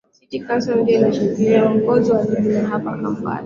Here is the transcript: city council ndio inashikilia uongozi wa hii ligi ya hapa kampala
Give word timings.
city 0.17 0.37
council 0.45 0.77
ndio 0.81 0.95
inashikilia 0.97 1.65
uongozi 1.65 2.11
wa 2.11 2.23
hii 2.23 2.31
ligi 2.31 2.53
ya 2.53 2.67
hapa 2.67 2.91
kampala 2.97 3.39